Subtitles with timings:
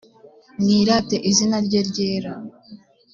[0.59, 2.31] mwirate izina rye ryera